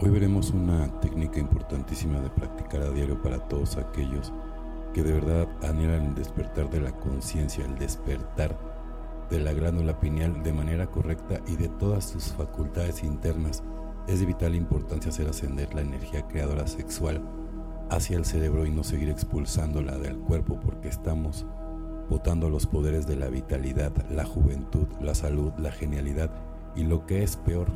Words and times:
Hoy 0.00 0.10
veremos 0.10 0.50
una 0.50 0.86
técnica 1.00 1.40
importantísima 1.40 2.20
de 2.20 2.30
practicar 2.30 2.82
a 2.82 2.90
diario 2.90 3.20
para 3.20 3.40
todos 3.48 3.76
aquellos 3.76 4.32
que 4.94 5.02
de 5.02 5.12
verdad 5.12 5.48
anhelan 5.60 6.04
el 6.04 6.14
despertar 6.14 6.70
de 6.70 6.80
la 6.80 6.92
conciencia, 6.92 7.64
el 7.64 7.76
despertar 7.80 8.56
de 9.28 9.40
la 9.40 9.52
glándula 9.52 9.98
pineal 9.98 10.40
de 10.44 10.52
manera 10.52 10.86
correcta 10.86 11.40
y 11.48 11.56
de 11.56 11.68
todas 11.68 12.04
sus 12.04 12.26
facultades 12.26 13.02
internas. 13.02 13.64
Es 14.06 14.20
de 14.20 14.26
vital 14.26 14.54
importancia 14.54 15.10
hacer 15.10 15.26
ascender 15.26 15.74
la 15.74 15.80
energía 15.80 16.28
creadora 16.28 16.68
sexual 16.68 17.20
hacia 17.90 18.18
el 18.18 18.24
cerebro 18.24 18.66
y 18.66 18.70
no 18.70 18.84
seguir 18.84 19.08
expulsándola 19.08 19.98
del 19.98 20.16
cuerpo 20.16 20.60
porque 20.60 20.86
estamos 20.86 21.44
botando 22.08 22.48
los 22.50 22.66
poderes 22.66 23.08
de 23.08 23.16
la 23.16 23.26
vitalidad, 23.26 23.92
la 24.10 24.24
juventud, 24.24 24.86
la 25.00 25.16
salud, 25.16 25.52
la 25.58 25.72
genialidad 25.72 26.30
y 26.76 26.84
lo 26.84 27.04
que 27.04 27.24
es 27.24 27.36
peor, 27.36 27.66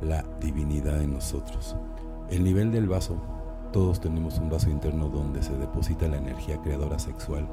la 0.00 0.24
divinidad 0.40 1.00
en 1.02 1.14
nosotros. 1.14 1.76
El 2.30 2.44
nivel 2.44 2.70
del 2.70 2.88
vaso, 2.88 3.16
todos 3.72 4.00
tenemos 4.00 4.38
un 4.38 4.50
vaso 4.50 4.70
interno 4.70 5.08
donde 5.08 5.42
se 5.42 5.56
deposita 5.56 6.08
la 6.08 6.18
energía 6.18 6.60
creadora 6.60 6.98
sexual. 6.98 7.48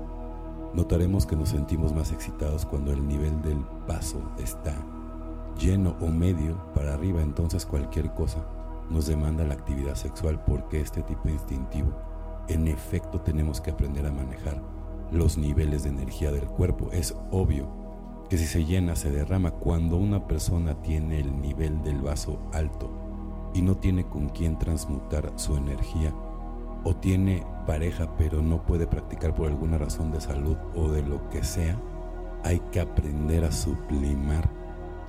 Notaremos 0.74 1.26
que 1.26 1.36
nos 1.36 1.50
sentimos 1.50 1.94
más 1.94 2.12
excitados 2.12 2.66
cuando 2.66 2.92
el 2.92 3.08
nivel 3.08 3.42
del 3.42 3.64
vaso 3.88 4.22
está 4.38 4.76
lleno 5.60 5.96
o 6.02 6.08
medio 6.08 6.56
para 6.74 6.94
arriba, 6.94 7.22
entonces 7.22 7.66
cualquier 7.66 8.14
cosa 8.14 8.46
nos 8.90 9.08
demanda 9.08 9.44
la 9.44 9.56
actividad 9.56 9.96
sexual 9.96 10.40
porque 10.46 10.82
este 10.82 11.02
tipo 11.04 11.30
instintivo, 11.30 11.92
en 12.48 12.68
efecto 12.68 13.22
tenemos 13.22 13.60
que 13.60 13.72
aprender 13.72 14.06
a 14.06 14.12
manejar 14.12 14.62
los 15.12 15.38
niveles 15.38 15.84
de 15.84 15.90
energía 15.90 16.32
del 16.32 16.46
cuerpo. 16.46 16.90
Es 16.92 17.16
obvio 17.32 17.87
que 18.30 18.38
si 18.38 18.46
se 18.46 18.66
llena 18.66 18.96
se 18.96 19.12
derrama 19.12 19.52
cuando 19.52 19.98
una 19.98 20.28
persona 20.28 20.82
tiene 20.82 21.20
el 21.20 21.42
nivel 21.42 21.82
del 21.84 22.02
vaso 22.02 22.40
alto 22.54 22.90
y 23.54 23.62
no 23.62 23.76
tiene 23.78 24.06
con 24.06 24.30
quién 24.30 24.58
transmutar 24.60 25.32
su 25.38 25.56
energía 25.56 26.14
o 26.84 26.96
tiene 26.96 27.46
pareja 27.66 28.16
pero 28.18 28.42
no 28.42 28.66
puede 28.66 28.88
practicar 28.88 29.34
por 29.34 29.48
alguna 29.48 29.78
razón 29.78 30.12
de 30.12 30.22
salud 30.22 30.58
o 30.76 30.90
de 30.90 31.04
lo 31.04 31.30
que 31.30 31.44
sea, 31.44 31.80
hay 32.44 32.60
que 32.72 32.80
aprender 32.80 33.44
a 33.44 33.52
sublimar 33.52 34.50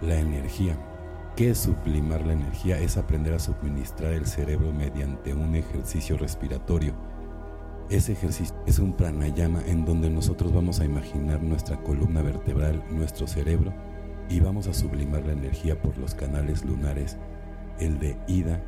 la 0.00 0.19
energía. 0.19 0.77
¿Qué 1.37 1.50
es 1.50 1.59
sublimar 1.59 2.27
la 2.27 2.33
energía? 2.33 2.78
Es 2.81 2.97
aprender 2.97 3.34
a 3.34 3.39
suministrar 3.39 4.12
el 4.12 4.27
cerebro 4.27 4.73
mediante 4.73 5.34
un 5.34 5.55
ejercicio 5.55 6.17
respiratorio 6.17 6.95
ese 7.91 8.12
ejercicio 8.12 8.55
es 8.67 8.78
un 8.78 8.92
pranayama 8.92 9.62
en 9.67 9.84
donde 9.84 10.11
nosotros 10.11 10.53
vamos 10.53 10.81
a 10.81 10.84
imaginar 10.84 11.42
nuestra 11.42 11.78
columna 11.78 12.20
vertebral, 12.20 12.83
nuestro 12.91 13.27
cerebro, 13.27 13.72
y 14.28 14.41
vamos 14.41 14.67
a 14.67 14.75
sublimar 14.75 15.25
la 15.25 15.33
energía 15.33 15.81
por 15.81 15.97
los 15.97 16.14
canales 16.14 16.64
lunares, 16.64 17.16
el 17.81 17.98
de 17.98 18.16
ida, 18.27 18.61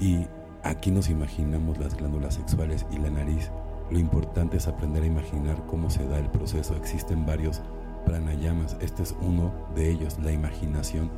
y 0.00 0.26
aquí 0.64 0.90
nos 0.90 1.08
imaginamos 1.10 1.78
las 1.78 1.96
glándulas 1.96 2.34
sexuales 2.34 2.86
y 2.90 2.98
la 2.98 3.10
nariz. 3.10 3.50
Lo 3.90 3.98
importante 3.98 4.56
es 4.56 4.66
aprender 4.66 5.04
a 5.04 5.06
imaginar 5.06 5.64
cómo 5.66 5.90
se 5.90 6.06
da 6.06 6.18
el 6.18 6.30
proceso. 6.30 6.74
Existen 6.76 7.26
varios 7.26 7.62
pranayamas, 8.04 8.76
este 8.80 9.04
es 9.04 9.14
uno 9.20 9.52
de 9.76 9.90
ellos, 9.90 10.18
la 10.18 10.32
imaginación, 10.32 11.10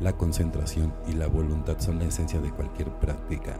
la 0.00 0.12
concentración 0.12 0.92
y 1.08 1.14
la 1.14 1.26
voluntad 1.26 1.78
son 1.78 1.98
la 1.98 2.04
esencia 2.04 2.40
de 2.40 2.50
cualquier 2.50 2.90
práctica 2.98 3.58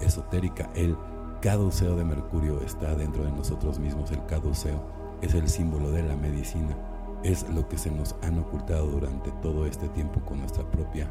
esotérica. 0.00 0.70
El 0.74 0.96
caduceo 1.44 1.94
de 1.94 2.04
Mercurio 2.04 2.62
está 2.62 2.94
dentro 2.94 3.22
de 3.22 3.30
nosotros 3.30 3.78
mismos. 3.78 4.10
El 4.10 4.24
caduceo 4.24 4.80
es 5.20 5.34
el 5.34 5.46
símbolo 5.50 5.90
de 5.90 6.02
la 6.02 6.16
medicina. 6.16 6.74
Es 7.22 7.46
lo 7.50 7.68
que 7.68 7.76
se 7.76 7.90
nos 7.90 8.14
han 8.22 8.38
ocultado 8.38 8.86
durante 8.86 9.30
todo 9.42 9.66
este 9.66 9.88
tiempo 9.90 10.20
con 10.20 10.38
nuestra 10.38 10.64
propia 10.64 11.06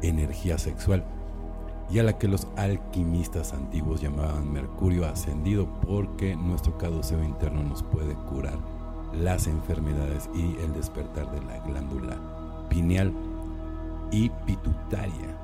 energía 0.00 0.56
sexual 0.56 1.04
y 1.90 1.98
a 1.98 2.02
la 2.02 2.16
que 2.16 2.28
los 2.28 2.48
alquimistas 2.56 3.52
antiguos 3.52 4.00
llamaban 4.00 4.50
Mercurio 4.50 5.04
ascendido 5.04 5.68
porque 5.82 6.34
nuestro 6.34 6.78
caduceo 6.78 7.22
interno 7.22 7.62
nos 7.62 7.82
puede 7.82 8.14
curar 8.14 8.56
las 9.12 9.46
enfermedades 9.46 10.30
y 10.34 10.56
el 10.64 10.72
despertar 10.72 11.30
de 11.30 11.42
la 11.42 11.58
glándula 11.58 12.16
pineal 12.70 13.12
y 14.10 14.30
pituitaria. 14.46 15.36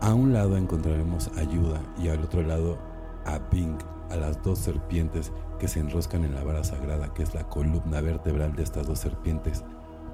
A 0.00 0.14
un 0.14 0.32
lado 0.32 0.56
encontraremos 0.56 1.28
ayuda 1.36 1.80
y 2.00 2.06
al 2.06 2.22
otro 2.22 2.42
lado 2.42 2.91
a 3.26 3.38
Bing, 3.50 3.78
a 4.10 4.16
las 4.16 4.42
dos 4.42 4.58
serpientes 4.58 5.32
que 5.58 5.68
se 5.68 5.80
enroscan 5.80 6.24
en 6.24 6.34
la 6.34 6.44
vara 6.44 6.64
sagrada, 6.64 7.14
que 7.14 7.22
es 7.22 7.34
la 7.34 7.48
columna 7.48 8.00
vertebral 8.00 8.54
de 8.54 8.62
estas 8.62 8.86
dos 8.86 8.98
serpientes, 8.98 9.64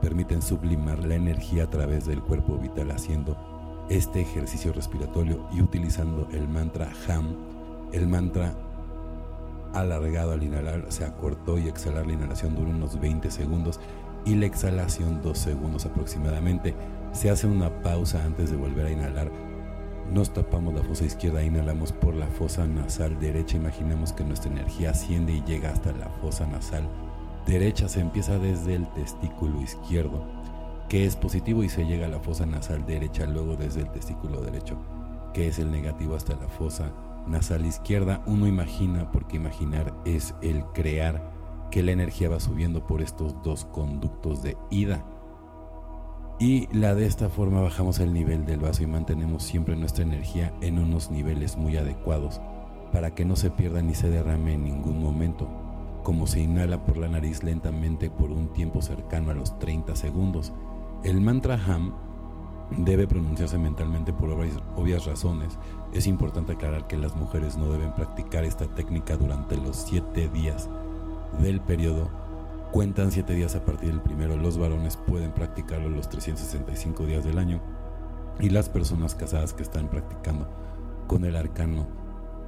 permiten 0.01 0.43
sublimar 0.43 1.05
la 1.05 1.15
energía 1.15 1.65
a 1.65 1.71
través 1.71 2.07
del 2.07 2.23
cuerpo 2.23 2.57
vital 2.59 2.91
haciendo 2.91 3.37
este 3.89 4.21
ejercicio 4.21 4.73
respiratorio 4.73 5.47
y 5.53 5.63
utilizando 5.63 6.29
el 6.33 6.49
mantra 6.49 6.91
Ham. 7.09 7.35
El 7.93 8.07
mantra 8.07 8.55
alargado 9.75 10.33
al 10.33 10.43
inhalar 10.43 10.87
se 10.89 11.05
acortó 11.05 11.59
y 11.59 11.69
exhalar 11.69 12.07
la 12.07 12.13
inhalación 12.13 12.55
dura 12.55 12.71
unos 12.71 13.01
20 13.01 13.31
segundos 13.31 13.81
y 14.25 14.35
la 14.35 14.47
exhalación 14.47 15.23
2 15.23 15.39
segundos 15.39 15.87
aproximadamente. 15.87 16.75
Se 17.13 17.31
hace 17.31 17.47
una 17.47 17.83
pausa 17.83 18.23
antes 18.25 18.51
de 18.51 18.57
volver 18.57 18.87
a 18.87 18.91
inhalar 18.91 19.31
nos 20.13 20.33
tapamos 20.33 20.75
la 20.75 20.83
fosa 20.83 21.05
izquierda, 21.05 21.43
inhalamos 21.43 21.93
por 21.93 22.15
la 22.15 22.27
fosa 22.27 22.67
nasal 22.67 23.19
derecha, 23.21 23.57
imaginamos 23.57 24.13
que 24.13 24.25
nuestra 24.25 24.51
energía 24.51 24.91
asciende 24.91 25.33
y 25.33 25.43
llega 25.45 25.71
hasta 25.71 25.93
la 25.93 26.09
fosa 26.21 26.47
nasal 26.47 26.89
derecha, 27.47 27.89
se 27.89 28.01
empieza 28.01 28.39
desde 28.39 28.75
el 28.75 28.87
testículo 28.93 29.61
izquierdo, 29.61 30.25
que 30.89 31.07
es 31.07 31.17
positivo 31.17 31.63
y 31.63 31.69
se 31.69 31.87
llega 31.87 32.07
a 32.07 32.11
la 32.11 32.21
fosa 32.21 32.47
nasal 32.47 32.87
derecha, 32.87 33.27
luego 33.27 33.57
desde 33.57 33.83
el 33.83 33.91
testículo 33.91 34.41
derecho, 34.41 34.77
que 35.35 35.49
es 35.49 35.59
el 35.59 35.71
negativo 35.71 36.15
hasta 36.15 36.35
la 36.37 36.49
fosa 36.49 36.91
nasal 37.27 37.67
izquierda. 37.67 38.23
Uno 38.27 38.47
imagina, 38.47 39.11
porque 39.13 39.37
imaginar 39.37 39.95
es 40.05 40.35
el 40.43 40.65
crear, 40.75 41.37
que 41.71 41.83
la 41.83 41.93
energía 41.93 42.31
va 42.31 42.41
subiendo 42.41 42.87
por 42.87 43.03
estos 43.03 43.43
dos 43.43 43.67
conductos 43.67 44.43
de 44.43 44.57
ida 44.71 45.05
y 46.39 46.69
la 46.73 46.95
de 46.95 47.07
esta 47.07 47.29
forma 47.29 47.61
bajamos 47.61 47.99
el 47.99 48.13
nivel 48.13 48.47
del 48.47 48.61
vaso 48.61 48.85
y 48.85 48.87
mantenemos 48.87 49.43
siempre 49.43 49.75
nuestra 49.75 50.05
energía 50.05 50.53
en 50.61 50.79
unos 50.79 51.11
niveles 51.11 51.57
muy 51.57 51.77
adecuados 51.77 52.41
para 52.93 53.15
que 53.15 53.25
no 53.25 53.35
se 53.35 53.51
pierda 53.51 53.83
ni 53.83 53.95
se 53.95 54.09
derrame 54.09 54.55
en 54.55 54.65
ningún 54.65 55.03
momento, 55.03 55.49
como 56.05 56.27
se 56.27 56.41
inhala 56.41 56.85
por 56.85 56.97
la 56.97 57.09
nariz 57.09 57.43
lentamente 57.43 58.09
por 58.09 58.31
un 58.31 58.53
tiempo 58.53 58.83
cercano 58.83 59.33
a 59.33 59.35
los 59.35 59.59
30 59.59 59.97
segundos. 59.97 60.53
El 61.03 61.21
mantra 61.21 61.61
Ham 61.67 61.93
debe 62.77 63.09
pronunciarse 63.09 63.59
mentalmente 63.59 64.13
por 64.13 64.31
obvias 64.31 65.07
razones. 65.07 65.59
Es 65.93 66.07
importante 66.07 66.53
aclarar 66.53 66.87
que 66.87 66.97
las 66.97 67.17
mujeres 67.17 67.57
no 67.57 67.71
deben 67.71 67.95
practicar 67.95 68.45
esta 68.45 68.67
técnica 68.75 69.17
durante 69.17 69.57
los 69.57 69.77
7 69.77 70.29
días 70.29 70.71
del 71.43 71.61
periodo 71.61 72.28
Cuentan 72.73 73.11
7 73.11 73.33
días 73.33 73.57
a 73.57 73.65
partir 73.65 73.89
del 73.89 74.03
primero. 74.03 74.37
Los 74.37 74.59
varones 74.59 74.99
pueden 74.99 75.33
practicarlo 75.33 75.89
los 75.89 76.11
365 76.11 77.07
días 77.07 77.25
del 77.25 77.39
año. 77.39 77.63
Y 78.41 78.51
las 78.51 78.69
personas 78.69 79.15
casadas 79.15 79.55
que 79.55 79.63
están 79.63 79.89
practicando 79.89 80.47
con 81.07 81.25
el 81.25 81.35
arcano 81.35 81.87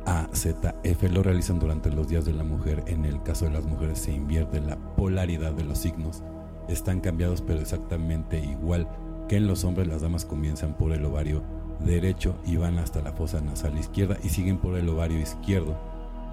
AZF 0.04 1.02
lo 1.10 1.22
realizan 1.22 1.58
durante 1.58 1.90
los 1.90 2.08
días 2.08 2.26
de 2.26 2.34
la 2.34 2.44
mujer. 2.44 2.84
En 2.86 3.06
el 3.06 3.22
caso 3.22 3.46
de 3.46 3.52
las 3.52 3.64
mujeres 3.64 3.98
se 3.98 4.12
invierte 4.12 4.60
la 4.60 4.76
polaridad 4.76 5.52
de 5.52 5.64
los 5.64 5.78
signos. 5.78 6.22
Están 6.68 7.00
cambiados 7.00 7.40
pero 7.40 7.60
exactamente 7.60 8.38
igual 8.38 8.88
que 9.26 9.36
en 9.36 9.46
los 9.46 9.64
hombres. 9.64 9.88
Las 9.88 10.02
damas 10.02 10.26
comienzan 10.26 10.76
por 10.76 10.92
el 10.92 11.04
ovario 11.06 11.42
derecho 11.80 12.36
y 12.44 12.56
van 12.56 12.78
hasta 12.78 13.00
la 13.00 13.12
fosa 13.12 13.40
nasal 13.40 13.78
izquierda 13.78 14.18
y 14.22 14.28
siguen 14.28 14.58
por 14.58 14.76
el 14.76 14.86
ovario 14.90 15.18
izquierdo, 15.18 15.78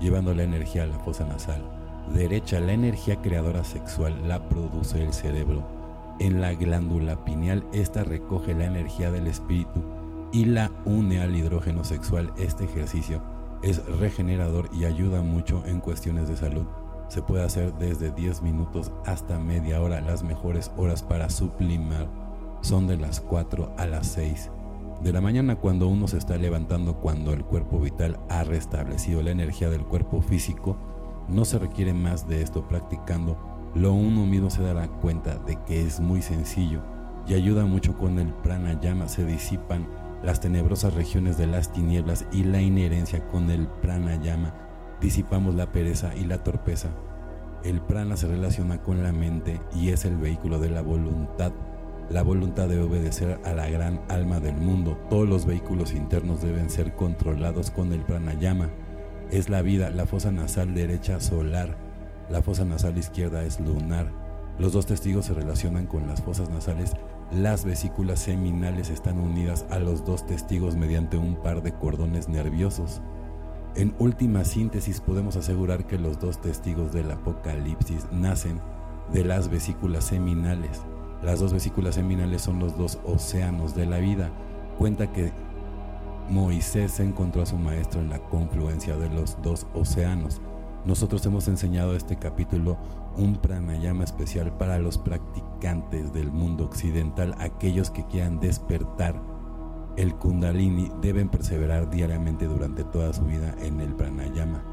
llevando 0.02 0.34
la 0.34 0.44
energía 0.44 0.84
a 0.84 0.88
la 0.88 1.00
fosa 1.00 1.26
nasal 1.26 1.87
derecha, 2.14 2.60
la 2.60 2.74
energía 2.74 3.22
creadora 3.22 3.64
sexual 3.64 4.28
la 4.28 4.48
produce 4.50 5.04
el 5.04 5.14
cerebro. 5.14 5.64
En 6.20 6.42
la 6.42 6.54
glándula 6.54 7.24
pineal, 7.24 7.64
esta 7.74 8.04
recoge 8.04 8.54
la 8.54 8.66
energía 8.66 9.12
del 9.12 9.28
espíritu 9.28 9.82
y 10.32 10.46
la 10.46 10.72
une 10.86 11.22
al 11.22 11.36
hidrógeno 11.36 11.84
sexual. 11.84 12.32
Este 12.38 12.66
ejercicio 12.66 13.22
es 13.62 13.86
regenerador 14.00 14.70
y 14.74 14.86
ayuda 14.86 15.22
mucho 15.22 15.64
en 15.66 15.80
cuestiones 15.80 16.28
de 16.28 16.38
salud. 16.38 16.66
Se 17.08 17.22
puede 17.22 17.44
hacer 17.44 17.74
desde 17.76 18.12
10 18.12 18.42
minutos 18.42 18.92
hasta 19.06 19.40
media 19.40 19.82
hora. 19.82 20.02
Las 20.02 20.24
mejores 20.24 20.72
horas 20.78 21.04
para 21.04 21.30
sublimar 21.30 22.08
son 22.62 22.88
de 22.88 22.98
las 22.98 23.22
4 23.22 23.74
a 23.78 23.86
las 23.86 24.08
6 24.08 24.52
de 25.02 25.14
la 25.14 25.22
mañana 25.22 25.58
cuando 25.58 25.88
uno 25.88 26.08
se 26.08 26.18
está 26.18 26.38
levantando, 26.38 26.96
cuando 26.96 27.34
el 27.34 27.44
cuerpo 27.44 27.80
vital 27.80 28.20
ha 28.30 28.44
restablecido 28.44 29.22
la 29.22 29.32
energía 29.32 29.70
del 29.70 29.86
cuerpo 29.86 30.22
físico 30.22 30.76
no 31.28 31.46
se 31.46 31.60
requiere 31.60 31.94
más 31.94 32.28
de 32.28 32.42
esto 32.42 32.68
practicando, 32.68 33.38
lo 33.76 33.94
uno 33.94 34.26
mismo 34.26 34.50
se 34.50 34.64
dará 34.64 34.88
cuenta 34.88 35.38
de 35.40 35.58
que 35.66 35.86
es 35.86 36.00
muy 36.00 36.22
sencillo 36.22 36.82
y 37.28 37.34
ayuda 37.34 37.66
mucho 37.66 37.98
con 37.98 38.20
el 38.20 38.34
pranayama, 38.34 39.08
se 39.08 39.26
disipan 39.26 39.88
las 40.24 40.40
tenebrosas 40.40 40.94
regiones 40.94 41.38
de 41.38 41.48
las 41.48 41.72
tinieblas 41.72 42.26
y 42.32 42.44
la 42.44 42.62
inherencia 42.62 43.28
con 43.28 43.52
el 43.52 43.68
pranayama, 43.68 44.54
disipamos 45.02 45.56
la 45.56 45.72
pereza 45.72 46.16
y 46.16 46.26
la 46.26 46.44
torpeza. 46.44 46.90
El 47.64 47.82
prana 47.82 48.16
se 48.18 48.28
relaciona 48.28 48.82
con 48.82 49.04
la 49.04 49.12
mente 49.12 49.60
y 49.76 49.90
es 49.90 50.06
el 50.06 50.16
vehículo 50.16 50.60
de 50.60 50.70
la 50.70 50.82
voluntad. 50.82 51.52
la 52.10 52.24
voluntad 52.24 52.70
de 52.70 52.80
obedecer 52.80 53.38
a 53.44 53.52
la 53.52 53.68
gran 53.70 54.00
alma 54.08 54.40
del 54.40 54.56
mundo. 54.56 54.98
Todos 55.10 55.28
los 55.28 55.46
vehículos 55.46 55.94
internos 55.94 56.42
deben 56.42 56.70
ser 56.70 56.96
controlados 56.96 57.70
con 57.70 57.92
el 57.92 58.00
pranayama. 58.00 58.70
Es 59.32 59.50
la 59.50 59.62
vida, 59.62 59.90
la 59.90 60.06
fosa 60.06 60.32
nasal 60.32 60.74
derecha 60.74 61.20
solar, 61.20 61.76
la 62.30 62.42
fosa 62.42 62.64
nasal 62.64 62.98
izquierda 62.98 63.44
es 63.44 63.60
lunar. 63.60 64.10
Los 64.58 64.72
dos 64.72 64.86
testigos 64.86 65.26
se 65.26 65.34
relacionan 65.34 65.86
con 65.86 66.08
las 66.08 66.22
fosas 66.22 66.50
nasales. 66.50 66.94
Las 67.32 67.66
vesículas 67.66 68.20
seminales 68.20 68.90
están 68.90 69.20
unidas 69.20 69.66
a 69.70 69.80
los 69.80 70.06
dos 70.06 70.26
testigos 70.26 70.78
mediante 70.78 71.18
un 71.18 71.36
par 71.36 71.62
de 71.62 71.74
cordones 71.74 72.30
nerviosos. 72.30 73.02
En 73.76 73.94
última 74.00 74.46
síntesis 74.46 75.02
podemos 75.02 75.36
asegurar 75.36 75.86
que 75.86 76.00
los 76.00 76.20
dos 76.20 76.42
testigos 76.42 76.94
del 76.94 77.12
Apocalipsis 77.12 78.08
nacen 78.12 78.62
de 79.12 79.26
las 79.26 79.50
vesículas 79.50 80.06
seminales. 80.06 80.82
Las 81.22 81.40
dos 81.40 81.52
vesículas 81.52 81.96
seminales 81.96 82.42
son 82.42 82.60
los 82.60 82.78
dos 82.78 82.98
océanos 83.06 83.76
de 83.76 83.86
la 83.86 83.98
vida. 83.98 84.32
Cuenta 84.78 85.12
que 85.12 85.32
Moisés 86.30 87.00
encontró 87.00 87.42
a 87.42 87.46
su 87.46 87.58
maestro 87.58 88.02
en 88.02 88.10
la 88.10 88.20
confluencia 88.20 88.98
de 88.98 89.10
los 89.10 89.42
dos 89.42 89.68
océanos. 89.74 90.42
Nosotros 90.86 91.26
hemos 91.26 91.48
enseñado 91.48 91.96
este 91.96 92.18
capítulo 92.18 92.78
un 93.18 93.38
pranayama 93.38 94.04
especial 94.04 94.56
para 94.58 94.78
los 94.78 94.98
practicantes 94.98 96.14
del 96.14 96.32
mundo 96.32 96.66
occidental, 96.66 97.36
aquellos 97.40 97.90
que 97.90 98.06
quieran 98.06 98.40
despertar 98.40 99.20
el 99.96 100.14
kundalini, 100.16 100.92
deben 101.02 101.30
perseverar 101.30 101.90
diariamente 101.90 102.46
durante 102.46 102.84
toda 102.84 103.14
su 103.14 103.24
vida 103.26 103.56
en 103.60 103.82
el 103.82 103.96
pranayama, 103.96 104.64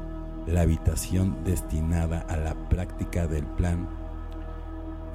la 0.45 0.61
habitación 0.61 1.43
destinada 1.43 2.19
a 2.29 2.37
la 2.37 2.53
práctica 2.69 3.25
del 3.25 3.45
plan 3.45 3.87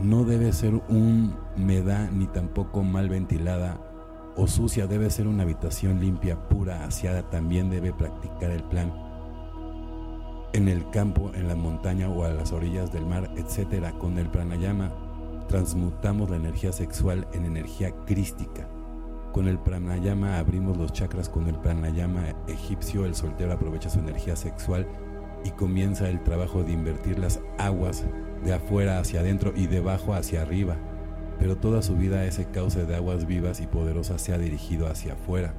no 0.02 0.25
debe 0.25 0.52
ser 0.52 0.75
un 0.88 1.34
meda 1.56 2.10
ni 2.10 2.26
tampoco 2.26 2.82
mal 2.82 3.08
ventilada 3.08 3.78
o 4.37 4.47
sucia, 4.47 4.87
debe 4.87 5.11
ser 5.11 5.27
una 5.27 5.43
habitación 5.43 6.00
limpia, 6.00 6.37
pura, 6.49 6.85
aseada. 6.85 7.23
También 7.31 7.71
debe 7.71 7.93
practicar 7.93 8.50
el 8.50 8.62
plan 8.65 8.93
en 10.53 10.69
el 10.69 10.88
campo, 10.91 11.31
en 11.35 11.49
la 11.49 11.55
montaña 11.55 12.09
o 12.09 12.25
a 12.25 12.31
las 12.31 12.53
orillas 12.53 12.93
del 12.93 13.06
mar, 13.06 13.31
etcétera. 13.37 13.93
Con 13.93 14.19
el 14.19 14.29
pranayama 14.29 14.93
transmutamos 15.49 16.31
la 16.31 16.37
energía 16.37 16.73
sexual 16.73 17.27
en 17.32 17.44
energía 17.44 17.93
crística. 18.06 18.69
Con 19.32 19.47
el 19.47 19.59
pranayama 19.59 20.38
abrimos 20.38 20.77
los 20.77 20.93
chakras, 20.93 21.29
con 21.29 21.49
el 21.49 21.56
pranayama 21.56 22.35
egipcio 22.49 23.05
el 23.05 23.15
soltero 23.15 23.53
aprovecha 23.53 23.91
su 23.91 24.00
energía 24.00 24.35
sexual 24.35 24.87
y 25.44 25.50
comienza 25.50 26.09
el 26.09 26.23
trabajo 26.23 26.65
de 26.65 26.73
invertir 26.73 27.19
las 27.19 27.41
aguas 27.59 28.05
de 28.44 28.53
afuera 28.53 28.99
hacia 28.99 29.21
adentro 29.21 29.53
y 29.55 29.67
de 29.67 29.79
abajo 29.79 30.15
hacia 30.15 30.43
arriba, 30.43 30.77
pero 31.40 31.56
toda 31.56 31.82
su 31.82 31.96
vida 31.96 32.25
ese 32.25 32.44
cauce 32.44 32.87
de 32.87 32.94
aguas 32.94 33.26
vivas 33.26 33.60
y 33.60 33.66
poderosas 33.66 34.20
se 34.20 34.32
ha 34.32 34.38
dirigido 34.38 34.87
hacia 34.87 35.14
afuera. 35.14 35.54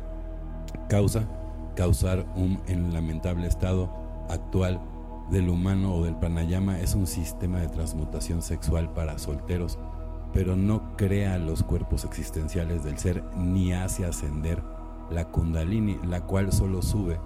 Causa, 0.88 1.28
causar 1.76 2.26
un 2.36 2.62
lamentable 2.94 3.48
estado 3.48 3.90
actual 4.30 4.80
del 5.32 5.50
humano 5.50 5.96
o 5.96 6.04
del 6.04 6.16
pranayama 6.16 6.80
es 6.80 6.94
un 6.94 7.08
sistema 7.08 7.60
de 7.60 7.70
transmutación 7.70 8.42
sexual 8.42 8.94
para 8.94 9.18
solteros, 9.18 9.80
pero 10.34 10.56
no 10.56 10.96
crea 10.98 11.38
los 11.40 11.64
cuerpos 11.64 12.06
existenciales 12.06 12.84
del 12.84 12.98
ser 12.98 13.24
ni 13.36 13.74
hace 13.74 14.06
ascender 14.06 14.62
la 15.10 15.30
kundalini, 15.30 16.00
la 16.06 16.22
cual 16.22 16.52
solo 16.52 16.82
sube 16.82 17.20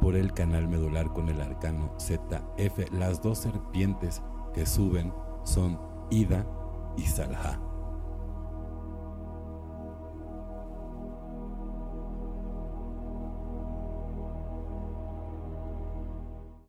por 0.00 0.16
el 0.16 0.32
canal 0.32 0.68
medular 0.68 1.12
con 1.12 1.28
el 1.28 1.40
arcano 1.40 1.92
ZF. 1.98 2.92
Las 2.92 3.22
dos 3.22 3.38
serpientes 3.38 4.22
que 4.54 4.64
suben 4.64 5.12
son 5.44 5.78
Ida 6.10 6.46
y 6.96 7.02
Salha. 7.02 7.67